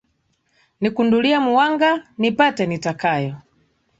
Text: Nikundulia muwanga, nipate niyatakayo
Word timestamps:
Nikundulia 0.81 1.37
muwanga, 1.45 1.89
nipate 2.21 2.61
niyatakayo 2.65 3.33